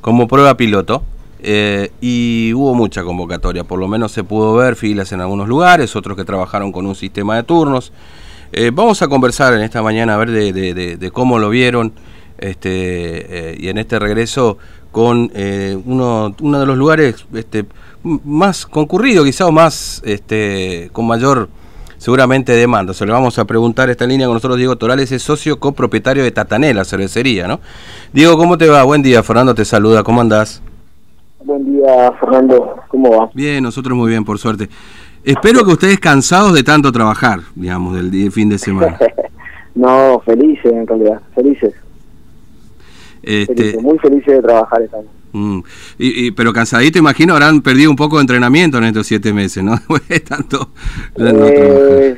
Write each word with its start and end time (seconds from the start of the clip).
como 0.00 0.28
prueba 0.28 0.56
piloto. 0.56 1.02
Eh, 1.40 1.92
y 2.00 2.52
hubo 2.54 2.74
mucha 2.74 3.04
convocatoria, 3.04 3.62
por 3.62 3.78
lo 3.78 3.86
menos 3.86 4.10
se 4.10 4.24
pudo 4.24 4.54
ver 4.54 4.74
filas 4.74 5.12
en 5.12 5.20
algunos 5.20 5.46
lugares, 5.46 5.94
otros 5.94 6.16
que 6.16 6.24
trabajaron 6.24 6.72
con 6.72 6.84
un 6.84 6.96
sistema 6.96 7.36
de 7.36 7.44
turnos. 7.44 7.92
Eh, 8.50 8.72
vamos 8.74 9.02
a 9.02 9.08
conversar 9.08 9.54
en 9.54 9.60
esta 9.60 9.80
mañana 9.80 10.14
a 10.14 10.16
ver 10.16 10.30
de, 10.32 11.10
cómo 11.12 11.38
lo 11.38 11.48
vieron 11.50 11.92
este, 12.38 13.56
y 13.56 13.68
en 13.68 13.78
este 13.78 14.00
regreso 14.00 14.58
con 14.90 15.30
uno, 15.84 16.34
uno 16.40 16.60
de 16.60 16.66
los 16.66 16.76
lugares 16.76 17.24
este, 17.34 17.66
más 18.02 18.66
concurrido, 18.66 19.24
quizá 19.24 19.48
más 19.50 20.02
este, 20.04 20.90
con 20.92 21.06
mayor 21.06 21.48
seguramente 21.98 22.52
demanda. 22.52 22.94
Se 22.94 23.04
le 23.04 23.12
vamos 23.12 23.38
a 23.38 23.44
preguntar 23.44 23.90
esta 23.90 24.06
línea 24.06 24.26
con 24.26 24.34
nosotros. 24.34 24.56
Diego 24.56 24.76
Torales 24.76 25.12
es 25.12 25.22
socio 25.22 25.60
copropietario 25.60 26.22
de 26.24 26.30
Tatanela, 26.30 26.84
cervecería, 26.84 27.46
¿no? 27.46 27.60
Diego, 28.12 28.38
¿cómo 28.38 28.56
te 28.56 28.68
va? 28.68 28.82
Buen 28.84 29.02
día, 29.02 29.22
Fernando 29.22 29.54
te 29.54 29.64
saluda. 29.64 30.02
¿Cómo 30.02 30.20
andás? 30.20 30.62
Buen 31.44 31.64
día, 31.64 32.12
Fernando. 32.18 32.76
¿Cómo 32.88 33.10
va? 33.10 33.30
Bien, 33.34 33.62
nosotros 33.62 33.96
muy 33.96 34.08
bien, 34.08 34.24
por 34.24 34.38
suerte. 34.38 34.68
Espero 35.24 35.64
que 35.64 35.72
ustedes 35.72 35.98
cansados 35.98 36.54
de 36.54 36.62
tanto 36.62 36.90
trabajar, 36.92 37.40
digamos, 37.54 37.94
del 37.94 38.32
fin 38.32 38.48
de 38.48 38.58
semana. 38.58 38.98
no, 39.74 40.20
felices 40.24 40.72
en 40.72 40.86
realidad, 40.86 41.20
felices. 41.34 41.74
Este... 43.22 43.76
Muy 43.78 43.98
felices 43.98 44.36
de 44.36 44.42
trabajar 44.42 44.82
esta 44.82 44.96
noche. 44.98 45.17
Mm. 45.32 45.60
Y, 45.98 46.30
pero 46.32 46.52
cansadito, 46.52 46.98
imagino, 46.98 47.34
habrán 47.34 47.60
perdido 47.62 47.90
un 47.90 47.96
poco 47.96 48.16
de 48.16 48.22
entrenamiento 48.22 48.78
en 48.78 48.84
estos 48.84 49.06
siete 49.06 49.32
meses, 49.32 49.62
¿no? 49.62 49.76
Tanto. 50.28 50.70
Eh, 51.16 52.16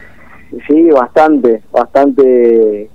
sí, 0.67 0.91
bastante, 0.91 1.63
bastante. 1.73 2.91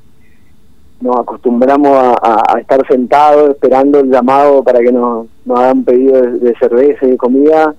Nos 1.02 1.20
acostumbramos 1.20 2.16
a, 2.22 2.58
estar 2.60 2.86
sentados 2.88 3.52
esperando 3.52 4.00
el 4.00 4.10
llamado 4.10 4.64
para 4.64 4.80
que 4.80 4.92
nos, 4.92 5.28
nos 5.46 5.60
hagan 5.60 5.84
pedido 5.84 6.22
de, 6.22 6.56
cerveza 6.58 7.06
y 7.06 7.12
de 7.12 7.18
comida, 7.18 7.76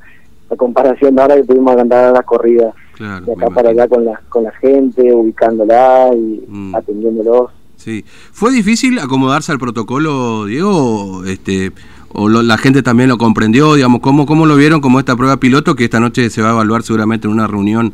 a 0.51 0.57
comparación 0.57 1.17
de 1.17 1.23
ahora 1.23 1.37
que 1.37 1.45
tuvimos 1.45 1.73
que 1.73 1.79
cantar 1.79 2.13
las 2.13 2.25
corridas. 2.25 2.75
de 2.99 3.33
acá 3.33 3.47
para 3.55 3.71
allá 3.71 3.89
con 3.89 4.05
la, 4.05 4.21
con 4.29 4.45
la 4.45 4.53
gente, 4.53 5.13
ubicándola 5.13 6.11
y 6.15 6.45
mm. 6.47 6.75
atendiéndolos. 6.75 7.51
Sí. 7.77 8.05
¿Fue 8.33 8.51
difícil 8.53 8.99
acomodarse 8.99 9.53
al 9.53 9.59
protocolo, 9.59 10.47
Diego? 10.47 11.25
Este, 11.25 11.73
o 12.13 12.29
la 12.29 12.59
gente 12.59 12.83
también 12.83 13.09
lo 13.09 13.19
comprendió, 13.19 13.75
digamos, 13.75 14.01
¿cómo, 14.01 14.27
¿cómo 14.27 14.47
lo 14.47 14.57
vieron 14.57 14.81
como 14.81 14.99
esta 14.99 15.17
prueba 15.17 15.39
piloto 15.39 15.75
que 15.75 15.85
esta 15.85 16.01
noche 16.01 16.31
se 16.31 16.43
va 16.43 16.49
a 16.49 16.53
evaluar 16.53 16.83
seguramente 16.83 17.27
en 17.27 17.33
una 17.33 17.47
reunión 17.47 17.93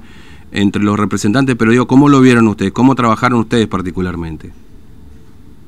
entre 0.52 0.82
los 0.82 0.98
representantes, 0.98 1.56
pero 1.56 1.70
digo, 1.70 1.86
¿cómo 1.86 2.08
lo 2.08 2.20
vieron 2.20 2.46
ustedes? 2.46 2.72
¿Cómo 2.72 2.94
trabajaron 2.94 3.40
ustedes 3.40 3.66
particularmente? 3.66 4.50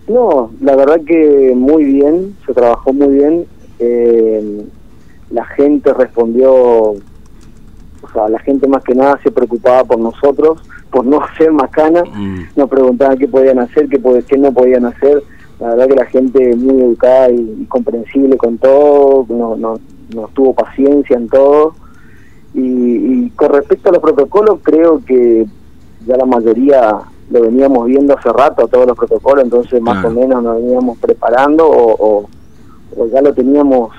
No, 0.07 0.51
la 0.61 0.77
verdad 0.77 1.01
que 1.07 1.53
muy 1.57 1.85
bien, 1.85 2.37
se 2.47 2.53
trabajó 2.53 2.93
muy 2.93 3.15
bien, 3.15 3.47
eh, 3.79 4.65
la 5.31 5.45
gente 5.47 5.95
respondió, 5.95 6.53
o 6.53 6.97
sea, 8.13 8.29
la 8.29 8.39
gente 8.41 8.69
más 8.69 8.85
que 8.85 8.95
nada 8.95 9.19
se 9.23 9.31
preocupaba 9.31 9.85
por 9.85 9.99
nosotros, 9.99 10.61
por 10.91 11.07
no 11.07 11.23
hacer 11.25 11.51
macana, 11.51 12.05
mm. 12.05 12.49
nos 12.55 12.69
preguntaban 12.69 13.17
qué 13.17 13.27
podían 13.27 13.59
hacer, 13.61 13.89
qué, 13.89 13.99
qué 14.29 14.37
no 14.37 14.53
podían 14.53 14.85
hacer, 14.85 15.23
la 15.61 15.69
verdad 15.69 15.89
que 15.89 15.95
la 15.95 16.07
gente 16.07 16.57
muy 16.57 16.83
educada 16.83 17.31
y, 17.31 17.67
comprensible 17.69 18.37
con 18.37 18.59
todo, 18.59 19.27
no, 19.29 19.57
no, 19.57 19.79
nos 20.15 20.31
tuvo 20.33 20.55
paciencia 20.55 21.17
en 21.17 21.29
todo. 21.29 21.75
Y, 22.55 23.31
con 23.31 23.53
respecto 23.53 23.89
a 23.89 23.93
los 23.93 24.03
protocolos, 24.03 24.61
creo 24.63 25.01
que 25.05 25.47
ya 26.07 26.17
la 26.17 26.25
mayoría 26.25 27.01
lo 27.31 27.41
veníamos 27.41 27.87
viendo 27.87 28.17
hace 28.17 28.31
rato, 28.31 28.69
todos 28.69 28.87
los 28.87 28.97
protocolos, 28.97 29.45
entonces 29.45 29.81
más 29.81 30.05
o 30.05 30.11
menos 30.11 30.43
nos 30.43 30.57
veníamos 30.57 30.99
preparando 30.99 31.67
o, 31.69 32.29
ya 33.13 33.21
lo 33.23 33.33
teníamos 33.35 33.93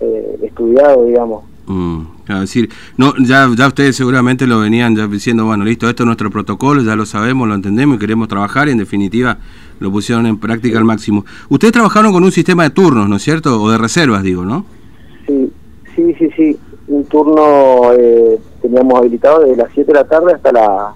eh, 0.00 0.38
estudiado, 0.42 1.04
digamos. 1.04 1.44
Mm, 1.66 2.02
decir, 2.26 2.70
no, 2.96 3.14
ya, 3.18 3.48
ya 3.54 3.66
ustedes 3.66 3.96
seguramente 3.96 4.46
lo 4.46 4.60
venían 4.60 4.96
ya 4.96 5.06
diciendo, 5.06 5.44
bueno, 5.44 5.64
listo, 5.64 5.88
esto 5.88 6.02
es 6.02 6.06
nuestro 6.06 6.30
protocolo, 6.30 6.82
ya 6.82 6.96
lo 6.96 7.06
sabemos, 7.06 7.46
lo 7.48 7.54
entendemos 7.54 7.96
y 7.96 7.98
queremos 7.98 8.28
trabajar 8.28 8.68
y 8.68 8.72
en 8.72 8.78
definitiva 8.78 9.38
lo 9.80 9.90
pusieron 9.90 10.26
en 10.26 10.38
práctica 10.38 10.78
al 10.78 10.84
máximo. 10.84 11.24
Ustedes 11.48 11.72
trabajaron 11.72 12.12
con 12.12 12.24
un 12.24 12.32
sistema 12.32 12.62
de 12.62 12.70
turnos, 12.70 13.08
¿no 13.08 13.16
es 13.16 13.22
cierto? 13.22 13.62
O 13.62 13.70
de 13.70 13.78
reservas, 13.78 14.22
digo, 14.22 14.44
¿no? 14.44 14.64
Sí, 15.26 15.50
sí, 15.94 16.14
sí, 16.18 16.30
sí. 16.36 16.58
Un 16.86 17.04
turno 17.04 17.92
eh, 17.92 18.38
teníamos 18.60 18.98
habilitado 18.98 19.40
desde 19.40 19.56
las 19.56 19.70
7 19.74 19.92
de 19.92 19.98
la 19.98 20.04
tarde 20.04 20.32
hasta 20.34 20.52
la 20.52 20.94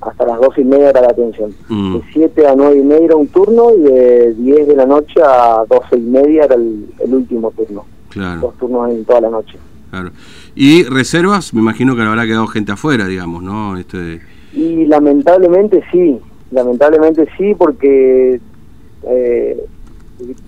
hasta 0.00 0.24
las 0.24 0.40
2 0.40 0.58
y 0.58 0.64
media 0.64 0.90
era 0.90 1.02
la 1.02 1.08
atención. 1.08 1.54
Mm. 1.68 1.96
De 1.96 2.02
7 2.12 2.46
a 2.46 2.54
9 2.54 2.78
y 2.78 2.82
media 2.82 3.04
era 3.06 3.16
un 3.16 3.28
turno 3.28 3.70
y 3.74 3.80
de 3.82 4.34
10 4.34 4.68
de 4.68 4.76
la 4.76 4.86
noche 4.86 5.20
a 5.22 5.64
12 5.68 5.96
y 5.96 6.00
media 6.00 6.44
era 6.44 6.54
el, 6.54 6.86
último 7.04 7.50
turno. 7.50 7.84
Claro. 8.08 8.40
Dos 8.40 8.56
turnos 8.58 8.90
en 8.90 9.04
toda 9.04 9.20
la 9.20 9.30
noche. 9.30 9.58
Claro. 9.90 10.10
Y 10.54 10.84
reservas, 10.84 11.52
me 11.52 11.60
imagino 11.60 11.96
que 11.96 12.02
habrá 12.02 12.24
quedado 12.26 12.46
gente 12.46 12.72
afuera, 12.72 13.06
digamos, 13.06 13.42
¿no? 13.42 13.76
Este... 13.76 14.20
Y 14.52 14.86
lamentablemente 14.86 15.82
sí, 15.92 16.18
lamentablemente 16.50 17.28
sí, 17.36 17.54
porque 17.54 18.40
eh, 19.04 19.66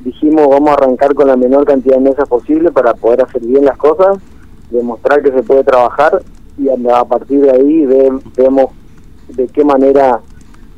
dijimos 0.04 0.48
vamos 0.48 0.70
a 0.70 0.74
arrancar 0.74 1.14
con 1.14 1.28
la 1.28 1.36
menor 1.36 1.64
cantidad 1.64 1.96
de 1.96 2.02
mesas 2.02 2.28
posible 2.28 2.70
para 2.70 2.94
poder 2.94 3.22
hacer 3.22 3.42
bien 3.42 3.64
las 3.64 3.76
cosas, 3.76 4.18
demostrar 4.70 5.22
que 5.22 5.32
se 5.32 5.42
puede 5.42 5.64
trabajar 5.64 6.22
y 6.58 6.68
a 6.68 7.04
partir 7.04 7.40
de 7.40 7.50
ahí 7.50 7.86
vemos 8.36 8.70
de 9.28 9.46
qué 9.48 9.64
manera 9.64 10.20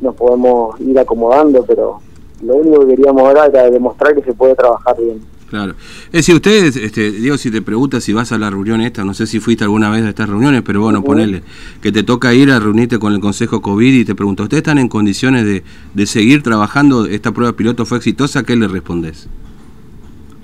nos 0.01 0.15
podemos 0.15 0.79
ir 0.81 0.99
acomodando, 0.99 1.65
pero 1.65 2.01
lo 2.43 2.57
único 2.57 2.81
que 2.81 2.97
queríamos 2.97 3.23
ahora 3.23 3.47
era 3.47 3.71
demostrar 3.71 4.15
que 4.15 4.23
se 4.23 4.35
puede 4.35 4.55
trabajar 4.55 4.97
bien. 4.99 5.21
Claro. 5.51 5.75
Es 6.07 6.13
decir, 6.13 6.35
ustedes, 6.35 6.77
este, 6.77 7.13
Diego, 7.13 7.37
si 7.37 7.51
te 7.51 7.63
preguntas 7.63 8.03
si 8.03 8.13
vas 8.13 8.33
a 8.33 8.39
la 8.39 8.51
reunión 8.51 8.81
esta, 8.81 9.05
no 9.05 9.15
sé 9.15 9.27
si 9.27 9.41
fuiste 9.41 9.65
alguna 9.65 9.91
vez 9.91 10.05
a 10.05 10.09
estas 10.09 10.29
reuniones, 10.29 10.63
pero 10.63 10.81
bueno, 10.81 11.03
ponele 11.03 11.43
que 11.81 11.93
te 11.93 12.03
toca 12.03 12.35
ir 12.35 12.51
a 12.51 12.59
reunirte 12.59 12.99
con 12.99 13.13
el 13.13 13.21
Consejo 13.21 13.61
COVID 13.61 13.93
y 13.93 14.05
te 14.05 14.15
pregunto, 14.15 14.45
¿ustedes 14.45 14.63
están 14.63 14.79
en 14.79 14.89
condiciones 14.89 15.45
de, 15.45 15.63
de 15.95 16.07
seguir 16.07 16.43
trabajando? 16.43 17.07
¿Esta 17.07 17.33
prueba 17.33 17.53
piloto 17.53 17.87
fue 17.87 17.99
exitosa? 17.99 18.43
¿Qué 18.43 18.57
le 18.57 18.69
respondes? 18.69 19.29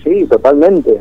Sí, 0.05 0.27
totalmente, 0.31 1.01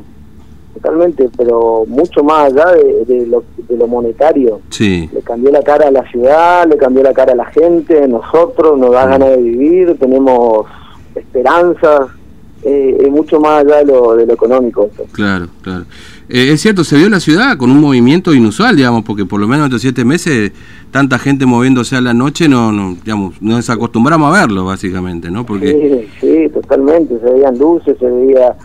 totalmente, 0.74 1.30
pero 1.38 1.86
mucho 1.88 2.24
más 2.24 2.52
allá 2.52 2.72
de, 3.06 3.28
lo, 3.28 3.44
de 3.68 3.78
lo 3.78 3.88
monetario. 3.88 4.62
Sí. 4.70 5.10
Le 5.14 5.22
cambió 5.22 5.52
la 5.52 5.62
cara 5.62 5.88
a 5.88 5.92
la 5.92 6.10
ciudad, 6.10 6.68
le 6.68 6.78
cambió 6.78 7.04
la 7.04 7.14
cara 7.14 7.34
a 7.34 7.36
la 7.36 7.46
gente, 7.46 8.08
nosotros 8.08 8.78
nos 8.80 8.92
da 8.92 9.06
ganas 9.06 9.30
de 9.30 9.38
vivir, 9.38 9.98
tenemos 10.00 10.66
esperanzas 11.16 12.10
eh, 12.64 12.98
es 13.00 13.10
mucho 13.10 13.40
más 13.40 13.64
allá 13.64 13.78
de 13.78 13.86
lo, 13.86 14.16
de 14.16 14.26
lo 14.26 14.34
económico. 14.34 14.90
Claro, 15.12 15.48
claro. 15.62 15.86
Eh, 16.28 16.52
es 16.52 16.62
cierto, 16.62 16.84
se 16.84 16.98
vio 16.98 17.10
la 17.10 17.20
ciudad 17.20 17.58
con 17.58 17.72
un 17.72 17.82
movimiento 17.82 18.34
inusual, 18.34 18.76
digamos, 18.76 19.04
porque 19.04 19.26
por 19.26 19.40
lo 19.40 19.48
menos 19.48 19.66
estos 19.66 19.82
siete 19.82 20.06
meses 20.06 20.52
tanta 20.92 21.18
gente 21.18 21.46
moviéndose 21.46 21.96
a 21.96 22.02
la 22.02 22.14
noche 22.14 22.48
no, 22.48 22.72
no 22.72 22.96
digamos, 23.04 23.42
nos 23.42 23.70
acostumbramos 23.70 24.36
a 24.36 24.42
verlo, 24.42 24.66
básicamente, 24.66 25.32
¿no? 25.32 25.46
Porque... 25.46 26.08
Sí, 26.22 26.28
sí, 26.28 26.50
totalmente, 26.50 27.20
se 27.20 27.32
veían 27.32 27.58
luces, 27.58 27.98
se 27.98 28.06
veía 28.06 28.56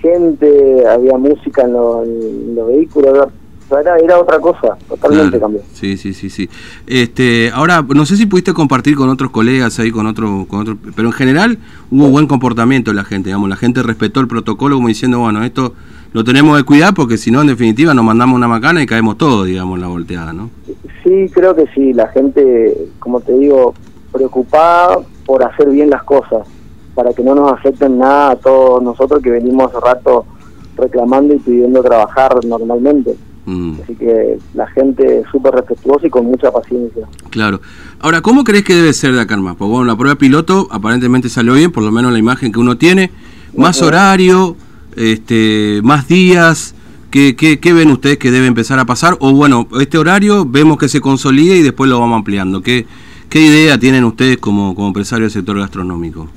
gente, 0.00 0.86
había 0.88 1.16
música 1.16 1.62
en, 1.62 1.70
en 1.70 2.54
los 2.54 2.68
vehículos, 2.68 3.28
era, 3.70 4.18
otra 4.18 4.38
cosa, 4.38 4.76
totalmente 4.88 5.40
cambió. 5.40 5.60
Sí, 5.72 5.96
sí, 5.96 6.12
sí, 6.12 6.30
sí. 6.30 6.48
Este, 6.86 7.50
ahora, 7.52 7.82
no 7.82 8.06
sé 8.06 8.16
si 8.16 8.26
pudiste 8.26 8.52
compartir 8.52 8.96
con 8.96 9.08
otros 9.08 9.30
colegas 9.30 9.78
ahí, 9.78 9.90
con 9.90 10.06
otro, 10.06 10.46
con 10.48 10.60
otro, 10.60 10.76
pero 10.94 11.08
en 11.08 11.12
general 11.12 11.58
hubo 11.90 12.08
buen 12.08 12.26
comportamiento 12.26 12.90
de 12.90 12.96
la 12.96 13.04
gente, 13.04 13.28
digamos, 13.28 13.48
la 13.48 13.56
gente 13.56 13.82
respetó 13.82 14.20
el 14.20 14.28
protocolo 14.28 14.76
como 14.76 14.88
diciendo, 14.88 15.18
bueno, 15.18 15.42
esto 15.44 15.74
lo 16.12 16.22
tenemos 16.22 16.56
que 16.58 16.64
cuidar 16.64 16.94
porque 16.94 17.16
si 17.16 17.30
no, 17.30 17.40
en 17.40 17.48
definitiva, 17.48 17.94
nos 17.94 18.04
mandamos 18.04 18.36
una 18.36 18.48
macana 18.48 18.82
y 18.82 18.86
caemos 18.86 19.18
todos, 19.18 19.46
digamos, 19.46 19.76
en 19.76 19.80
la 19.80 19.88
volteada, 19.88 20.32
¿no? 20.32 20.50
Sí, 21.02 21.28
creo 21.32 21.56
que 21.56 21.66
sí, 21.74 21.92
la 21.92 22.08
gente, 22.08 22.88
como 22.98 23.20
te 23.20 23.32
digo, 23.32 23.74
preocupada 24.12 24.98
por 25.26 25.42
hacer 25.42 25.70
bien 25.70 25.90
las 25.90 26.04
cosas, 26.04 26.46
para 26.94 27.12
que 27.12 27.22
no 27.22 27.34
nos 27.34 27.52
afecten 27.52 27.98
nada 27.98 28.32
a 28.32 28.36
todos 28.36 28.82
nosotros 28.82 29.20
que 29.20 29.30
venimos 29.30 29.70
hace 29.70 29.84
rato 29.84 30.26
reclamando 30.76 31.34
y 31.34 31.38
pidiendo 31.38 31.82
trabajar 31.82 32.32
normalmente. 32.44 33.16
Mm. 33.46 33.74
Así 33.82 33.94
que 33.96 34.38
la 34.54 34.66
gente 34.68 35.22
súper 35.30 35.54
respetuosa 35.54 36.06
y 36.06 36.10
con 36.10 36.26
mucha 36.26 36.50
paciencia. 36.50 37.06
Claro. 37.30 37.60
Ahora, 38.00 38.20
¿cómo 38.22 38.44
crees 38.44 38.64
que 38.64 38.74
debe 38.74 38.92
ser 38.92 39.12
de 39.12 39.20
acá? 39.20 39.36
Porque 39.36 39.64
bueno, 39.64 39.84
la 39.84 39.96
prueba 39.96 40.16
piloto 40.16 40.68
aparentemente 40.70 41.28
salió 41.28 41.54
bien, 41.54 41.70
por 41.70 41.82
lo 41.82 41.92
menos 41.92 42.12
la 42.12 42.18
imagen 42.18 42.52
que 42.52 42.58
uno 42.58 42.78
tiene. 42.78 43.10
Más 43.56 43.82
horario, 43.82 44.56
este, 44.96 45.80
más 45.82 46.08
días. 46.08 46.74
¿Qué, 47.10 47.36
¿Qué, 47.36 47.72
ven 47.72 47.92
ustedes 47.92 48.18
que 48.18 48.32
debe 48.32 48.46
empezar 48.46 48.80
a 48.80 48.86
pasar? 48.86 49.16
O 49.20 49.32
bueno, 49.32 49.68
este 49.80 49.98
horario 49.98 50.44
vemos 50.44 50.78
que 50.78 50.88
se 50.88 51.00
consolide 51.00 51.56
y 51.56 51.62
después 51.62 51.88
lo 51.88 52.00
vamos 52.00 52.16
ampliando. 52.16 52.60
¿Qué, 52.60 52.86
qué 53.28 53.40
idea 53.40 53.78
tienen 53.78 54.02
ustedes 54.02 54.38
como, 54.38 54.74
como 54.74 54.88
empresarios 54.88 55.32
del 55.32 55.42
sector 55.42 55.60
gastronómico? 55.60 56.28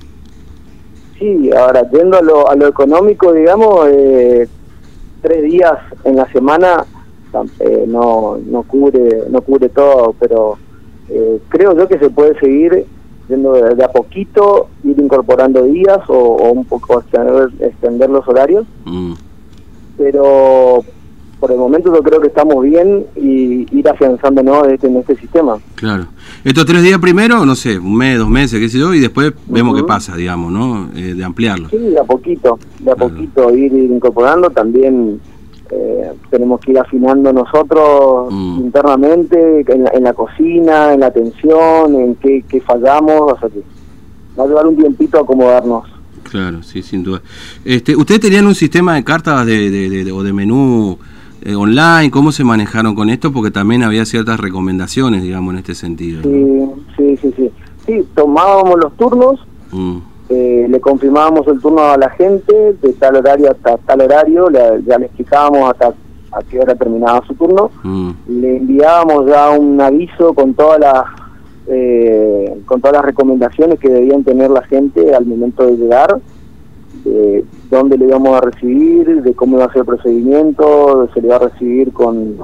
Sí, 1.17 1.49
ahora, 1.57 1.81
yendo 1.89 2.19
a 2.19 2.21
lo, 2.21 2.47
a 2.47 2.55
lo 2.55 2.67
económico, 2.67 3.33
digamos, 3.33 3.87
eh, 3.89 4.47
tres 5.23 5.43
días 5.43 5.73
en 6.03 6.15
la 6.15 6.31
semana 6.31 6.85
eh, 7.59 7.85
no, 7.87 8.37
no 8.45 8.63
cubre 8.63 9.23
no 9.29 9.41
cubre 9.41 9.69
todo, 9.69 10.15
pero 10.19 10.57
eh, 11.09 11.39
creo 11.49 11.75
yo 11.75 11.87
que 11.87 11.99
se 11.99 12.09
puede 12.09 12.39
seguir 12.39 12.85
yendo 13.29 13.53
de, 13.53 13.83
a 13.83 13.91
poquito, 13.91 14.69
ir 14.83 14.99
incorporando 14.99 15.63
días 15.63 15.99
o, 16.07 16.51
un 16.51 16.65
poco 16.65 16.99
extender, 16.99 17.49
extender 17.59 18.09
los 18.09 18.27
horarios. 18.27 18.65
Mm. 18.85 19.13
Pero 19.97 20.83
por 21.39 21.51
el 21.51 21.57
momento 21.57 21.93
yo 21.93 22.01
creo 22.01 22.19
que 22.19 22.27
estamos 22.27 22.63
bien 22.63 23.05
y 23.15 23.67
ir 23.77 23.87
afianzándonos 23.87 24.67
este, 24.69 24.87
en 24.87 24.97
este 24.97 25.15
sistema. 25.17 25.57
Claro. 25.75 26.07
Estos 26.43 26.65
tres 26.65 26.81
días 26.81 26.99
primero, 26.99 27.45
no 27.45 27.55
sé, 27.55 27.77
un 27.77 27.95
mes, 27.95 28.17
dos 28.17 28.29
meses, 28.29 28.59
qué 28.59 28.69
sé 28.69 28.79
yo, 28.79 28.93
y 28.93 28.99
después 28.99 29.33
vemos 29.47 29.75
qué 29.75 29.83
pasa, 29.83 30.15
digamos, 30.15 30.51
¿no? 30.51 30.89
Eh, 30.95 31.13
de 31.13 31.23
ampliarlo. 31.23 31.69
Sí, 31.69 31.77
de 31.77 31.99
a 31.99 32.03
poquito, 32.03 32.57
de 32.79 32.91
a 32.91 32.95
poquito 32.95 33.55
ir, 33.55 33.73
incorporando. 33.73 34.49
También 34.49 35.19
eh, 35.71 36.13
tenemos 36.29 36.59
que 36.61 36.71
ir 36.71 36.79
afinando 36.79 37.31
nosotros 37.31 38.31
mm. 38.31 38.59
internamente, 38.59 39.65
en 39.67 40.03
la, 40.03 40.13
cocina, 40.13 40.93
en 40.93 41.01
la 41.01 41.07
atención, 41.07 41.95
en 41.95 42.15
qué, 42.15 42.61
fallamos, 42.65 43.33
o 43.33 43.39
sea 43.39 43.49
que 43.49 43.61
va 44.37 44.43
a 44.43 44.47
llevar 44.47 44.67
un 44.67 44.77
tiempito 44.77 45.17
a 45.17 45.21
acomodarnos. 45.21 45.85
Claro, 46.29 46.61
sí, 46.63 46.81
sin 46.81 47.03
duda. 47.03 47.21
Este, 47.63 47.95
¿Ustedes 47.95 48.19
tenían 48.19 48.47
un 48.47 48.55
sistema 48.55 48.95
de 48.95 49.03
cartas 49.03 49.45
de, 49.45 49.69
de, 49.69 50.11
o 50.11 50.23
de 50.23 50.33
menú 50.33 50.97
eh, 51.41 51.55
online? 51.55 52.11
¿Cómo 52.11 52.31
se 52.31 52.43
manejaron 52.43 52.95
con 52.95 53.09
esto? 53.09 53.31
Porque 53.31 53.51
también 53.51 53.83
había 53.83 54.05
ciertas 54.05 54.39
recomendaciones, 54.39 55.23
digamos, 55.23 55.53
en 55.53 55.59
este 55.59 55.75
sentido. 55.75 56.21
Sí, 56.23 56.57
sí, 56.97 57.17
sí, 57.21 57.33
sí. 57.35 57.51
Sí, 57.85 58.05
tomábamos 58.15 58.75
los 58.83 58.97
turnos, 58.97 59.39
mm. 59.71 59.97
Eh, 60.29 60.67
le 60.69 60.79
confirmábamos 60.81 61.47
el 61.47 61.61
turno 61.61 61.83
a 61.83 61.97
la 61.97 62.09
gente 62.09 62.75
de 62.81 62.93
tal 62.93 63.15
horario 63.15 63.51
hasta 63.51 63.77
tal 63.77 64.01
horario, 64.01 64.49
ya 64.49 64.97
le 64.97 65.05
explicábamos 65.05 65.71
hasta 65.71 65.93
a 66.31 66.43
qué 66.43 66.59
hora 66.59 66.75
terminaba 66.75 67.25
su 67.25 67.33
turno, 67.35 67.71
mm. 67.83 68.11
le 68.27 68.57
enviábamos 68.57 69.25
ya 69.27 69.51
un 69.51 69.79
aviso 69.79 70.33
con 70.33 70.53
todas 70.53 70.79
las 70.79 71.03
eh, 71.69 72.61
con 72.65 72.79
todas 72.81 72.97
las 72.97 73.05
recomendaciones 73.05 73.79
que 73.79 73.89
debían 73.89 74.23
tener 74.23 74.49
la 74.49 74.63
gente 74.63 75.13
al 75.13 75.25
momento 75.25 75.65
de 75.65 75.77
llegar 75.77 76.19
de 77.03 77.45
dónde 77.69 77.97
le 77.97 78.05
íbamos 78.05 78.37
a 78.37 78.41
recibir, 78.41 79.21
de 79.21 79.33
cómo 79.33 79.57
iba 79.57 79.65
a 79.65 79.71
ser 79.71 79.79
el 79.79 79.85
procedimiento, 79.85 81.09
se 81.13 81.21
le 81.21 81.27
iba 81.27 81.37
a 81.37 81.39
recibir 81.39 81.93
con 81.93 82.37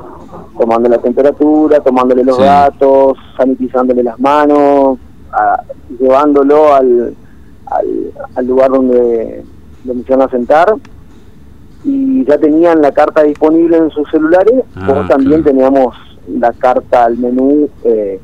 tomando 0.58 0.88
la 0.88 1.00
temperatura, 1.00 1.80
tomándole 1.80 2.24
los 2.24 2.38
datos, 2.38 3.18
sanitizándole 3.38 4.04
las 4.04 4.20
manos, 4.20 5.00
llevándolo 6.00 6.74
al, 6.74 7.16
al, 8.36 8.48
lugar 8.48 8.72
donde, 8.72 9.44
donde 9.84 10.04
se 10.04 10.16
van 10.16 10.28
a 10.28 10.32
sentar 10.32 10.76
y 11.84 12.26
ya 12.26 12.38
tenían 12.38 12.82
la 12.82 12.92
carta 12.92 13.24
disponible 13.24 13.78
en 13.78 13.90
sus 13.90 14.10
celulares, 14.10 14.64
ah, 14.76 14.86
como 14.88 15.06
también 15.08 15.44
teníamos 15.44 15.96
la 16.28 16.54
carta 16.54 17.06
al 17.06 17.18
menú 17.18 17.70
eh, 17.84 18.20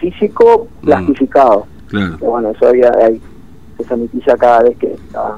físico 0.00 0.68
mm. 0.80 0.84
plastificado. 0.84 1.66
Claro. 1.88 2.16
bueno, 2.20 2.50
eso 2.50 2.68
había 2.68 2.90
ahí 3.04 3.20
se 3.76 3.84
sanitiza 3.84 4.36
cada 4.36 4.62
vez 4.62 4.76
que 4.78 4.94
está 4.94 5.36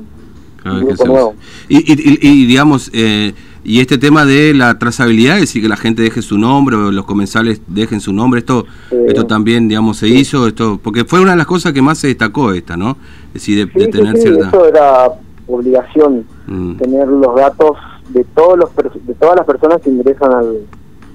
nuevo. 1.05 1.35
Y, 1.69 1.79
y, 1.79 2.19
y, 2.21 2.47
digamos, 2.47 2.91
eh, 2.95 3.35
y 3.65 3.81
este 3.81 3.97
tema 3.97 4.27
de 4.27 4.53
la 4.53 4.79
trazabilidad, 4.79 5.37
es 5.37 5.43
decir, 5.43 5.63
que 5.63 5.69
la 5.69 5.77
gente 5.77 6.03
deje 6.03 6.21
su 6.21 6.37
nombre 6.37 6.77
o 6.77 6.93
los 6.93 7.07
comensales 7.07 7.63
dejen 7.67 8.01
su 8.01 8.13
nombre, 8.13 8.41
esto 8.41 8.67
esto 9.07 9.27
también, 9.27 9.69
digamos, 9.69 9.97
se 9.97 10.09
hizo, 10.09 10.47
esto 10.47 10.79
porque 10.83 11.05
fue 11.05 11.21
una 11.21 11.31
de 11.31 11.39
las 11.39 11.47
cosas 11.47 11.73
que 11.73 11.81
más 11.81 11.99
se 11.99 12.09
destacó 12.09 12.53
esta, 12.53 12.77
¿no? 12.77 12.99
Es 13.29 13.35
decir, 13.35 13.67
de, 13.73 13.87
tener 13.89 14.17
cierta... 14.19 14.49
Eso 14.49 14.67
era 14.67 15.09
obligación, 15.47 16.27
mm. 16.47 16.77
tener 16.77 17.09
los 17.09 17.35
datos 17.35 17.79
de 18.11 18.25
todos 18.35 18.59
los 18.59 18.71
de 19.07 19.15
todas 19.15 19.37
las 19.37 19.47
personas 19.47 19.81
que 19.81 19.91
ingresan 19.91 20.33
al 20.33 20.59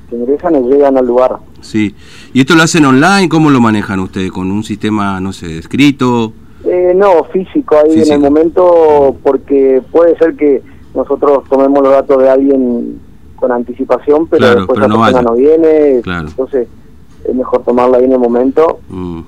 que 0.09 0.15
ingresan 0.15 0.55
y 0.55 0.69
llegan 0.69 0.97
al 0.97 1.05
lugar. 1.05 1.37
Sí. 1.61 1.95
¿Y 2.33 2.41
esto 2.41 2.55
lo 2.55 2.63
hacen 2.63 2.83
online? 2.85 3.29
¿Cómo 3.29 3.51
lo 3.51 3.61
manejan 3.61 3.99
ustedes? 3.99 4.31
¿Con 4.31 4.51
un 4.51 4.63
sistema, 4.63 5.19
no 5.19 5.33
sé, 5.33 5.59
escrito? 5.59 6.33
Eh, 6.65 6.93
no, 6.95 7.23
físico 7.25 7.75
ahí 7.77 8.01
en 8.01 8.11
el 8.11 8.19
momento, 8.19 9.15
porque 9.23 9.81
puede 9.91 10.17
ser 10.17 10.35
que 10.35 10.61
nosotros 10.93 11.43
tomemos 11.49 11.83
los 11.83 11.91
datos 11.91 12.21
de 12.21 12.29
alguien 12.29 12.99
con 13.35 13.51
anticipación, 13.51 14.27
pero 14.27 14.55
después 14.55 14.79
la 14.79 14.87
no 14.87 15.01
persona 15.01 15.21
no 15.21 15.33
viene, 15.35 16.01
entonces 16.05 16.67
es 17.23 17.35
mejor 17.35 17.63
tomarla 17.63 17.97
ahí 17.97 18.05
en 18.05 18.11
el 18.13 18.19
momento 18.19 18.79
mm. 18.89 19.19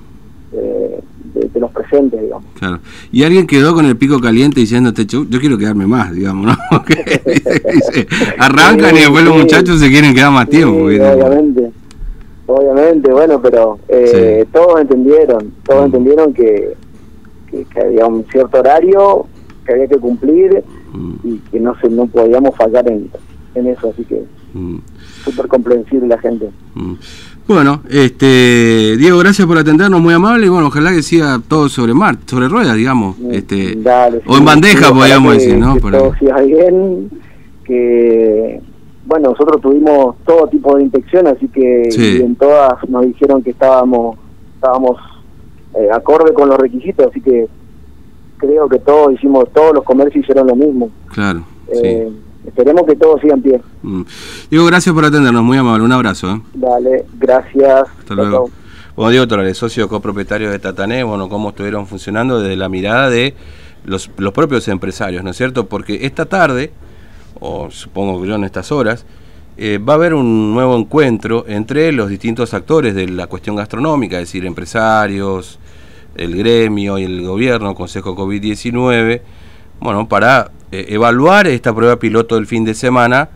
eh, 0.52 1.00
de, 1.34 1.60
los 1.60 1.70
presentes, 1.70 2.20
digamos. 2.20 2.44
Claro. 2.58 2.78
Y 3.10 3.22
alguien 3.22 3.46
quedó 3.46 3.74
con 3.74 3.86
el 3.86 3.96
pico 3.96 4.20
caliente 4.20 4.60
diciéndote, 4.60 5.06
yo, 5.06 5.24
yo 5.28 5.40
quiero 5.40 5.56
quedarme 5.56 5.86
más, 5.86 6.12
digamos, 6.12 6.46
¿no? 6.46 6.56
arrancan 8.38 8.96
y 8.96 9.00
después 9.00 9.24
los 9.24 9.36
muchachos 9.36 9.80
se 9.80 9.88
quieren 9.88 10.14
quedar 10.14 10.30
más 10.30 10.48
tiempo. 10.48 10.84
obviamente, 10.84 11.72
obviamente, 12.46 13.12
bueno, 13.12 13.40
pero 13.40 13.78
eh, 13.88 14.46
todos 14.52 14.80
entendieron, 14.80 15.52
todos 15.64 15.82
mm. 15.82 15.86
entendieron 15.86 16.34
que 16.34 16.76
que, 17.52 17.80
había 17.80 18.06
un 18.06 18.24
cierto 18.30 18.60
horario 18.60 19.26
que 19.64 19.72
había 19.72 19.86
que 19.86 19.98
cumplir 19.98 20.64
mm. 20.92 21.14
y 21.24 21.36
que 21.50 21.60
no 21.60 21.74
se 21.80 21.88
no 21.88 22.06
podíamos 22.06 22.56
fallar 22.56 22.90
en, 22.90 23.10
en 23.54 23.66
eso, 23.66 23.90
así 23.90 24.04
que 24.04 24.24
mm. 24.54 24.76
súper 25.24 25.48
comprensible 25.48 26.06
la 26.08 26.18
gente. 26.18 26.50
Mm. 26.74 26.94
Bueno, 27.48 27.82
este 27.90 28.96
Diego, 28.96 29.18
gracias 29.18 29.46
por 29.46 29.58
atendernos, 29.58 30.00
muy 30.00 30.14
amable, 30.14 30.46
y 30.46 30.48
bueno, 30.48 30.68
ojalá 30.68 30.92
que 30.92 31.02
siga 31.02 31.40
todo 31.46 31.68
sobre 31.68 31.92
mar, 31.92 32.16
sobre 32.26 32.48
ruedas, 32.48 32.76
digamos, 32.76 33.16
este 33.30 33.76
o 34.26 34.38
en 34.38 34.44
bandeja, 34.44 34.92
podríamos 34.92 35.34
decir, 35.34 35.58
¿no? 35.58 35.74
Que 35.74 35.80
todo 35.80 36.14
siga 36.18 36.40
bien, 36.40 37.10
que 37.64 38.60
bueno, 39.06 39.30
nosotros 39.30 39.60
tuvimos 39.60 40.16
todo 40.24 40.46
tipo 40.46 40.76
de 40.76 40.84
infección, 40.84 41.26
así 41.26 41.48
que 41.48 41.88
en 42.22 42.36
todas 42.36 42.72
nos 42.88 43.04
dijeron 43.06 43.42
que 43.42 43.50
estábamos 43.50 44.16
estábamos 44.54 45.00
eh, 45.74 45.88
acorde 45.92 46.32
con 46.32 46.48
los 46.48 46.58
requisitos, 46.58 47.08
así 47.10 47.20
que 47.20 47.48
creo 48.42 48.68
que 48.68 48.80
todos 48.80 49.12
hicimos, 49.12 49.44
todos 49.52 49.72
los 49.74 49.84
comercios 49.84 50.24
hicieron 50.24 50.48
lo 50.48 50.56
mismo. 50.56 50.90
Claro. 51.12 51.44
Eh, 51.68 52.10
esperemos 52.46 52.84
que 52.84 52.96
todo 52.96 53.18
siga 53.20 53.34
en 53.34 53.42
pie. 53.42 53.60
Mm. 53.82 54.02
Diego, 54.50 54.66
gracias 54.66 54.92
por 54.94 55.04
atendernos, 55.04 55.44
muy 55.44 55.56
amable, 55.56 55.84
un 55.84 55.92
abrazo. 55.92 56.32
¿eh? 56.32 56.42
Dale, 56.54 57.04
gracias. 57.18 57.88
Hasta 58.00 58.14
luego. 58.14 58.50
Bueno, 58.96 59.10
Diego 59.10 59.28
Torres, 59.28 59.56
socio 59.56 59.88
copropietario 59.88 60.50
de 60.50 60.58
Tatané, 60.58 61.04
bueno, 61.04 61.28
cómo 61.28 61.50
estuvieron 61.50 61.86
funcionando 61.86 62.40
desde 62.40 62.56
la 62.56 62.68
mirada 62.68 63.08
de 63.08 63.34
los, 63.84 64.10
los 64.18 64.32
propios 64.32 64.68
empresarios, 64.68 65.24
¿no 65.24 65.30
es 65.30 65.36
cierto? 65.36 65.66
Porque 65.66 66.00
esta 66.02 66.26
tarde, 66.26 66.72
o 67.40 67.70
supongo 67.70 68.20
que 68.20 68.28
yo 68.28 68.34
en 68.34 68.44
estas 68.44 68.70
horas, 68.72 69.06
eh, 69.56 69.78
va 69.78 69.94
a 69.94 69.96
haber 69.96 70.12
un 70.12 70.52
nuevo 70.52 70.76
encuentro 70.76 71.44
entre 71.46 71.92
los 71.92 72.08
distintos 72.08 72.52
actores 72.52 72.94
de 72.94 73.08
la 73.08 73.28
cuestión 73.28 73.56
gastronómica, 73.56 74.16
es 74.16 74.28
decir, 74.28 74.44
empresarios, 74.44 75.58
el 76.14 76.36
gremio 76.36 76.98
y 76.98 77.04
el 77.04 77.22
gobierno, 77.26 77.74
Consejo 77.74 78.16
COVID-19, 78.16 79.22
bueno, 79.80 80.08
para 80.08 80.50
eh, 80.70 80.86
evaluar 80.88 81.46
esta 81.46 81.74
prueba 81.74 81.96
piloto 81.96 82.36
del 82.36 82.46
fin 82.46 82.64
de 82.64 82.74
semana 82.74 83.28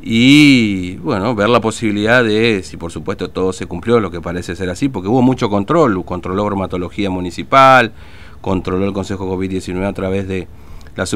y, 0.00 0.96
bueno, 0.96 1.34
ver 1.34 1.48
la 1.48 1.60
posibilidad 1.60 2.22
de, 2.22 2.62
si 2.62 2.76
por 2.76 2.92
supuesto 2.92 3.30
todo 3.30 3.52
se 3.52 3.66
cumplió, 3.66 4.00
lo 4.00 4.10
que 4.10 4.20
parece 4.20 4.54
ser 4.54 4.70
así, 4.70 4.88
porque 4.88 5.08
hubo 5.08 5.22
mucho 5.22 5.50
control, 5.50 6.04
controló 6.04 6.44
bromatología 6.44 7.10
municipal, 7.10 7.92
controló 8.40 8.84
el 8.86 8.92
Consejo 8.92 9.28
COVID-19 9.34 9.84
a 9.84 9.92
través 9.92 10.28
de 10.28 10.46
la 10.94 11.06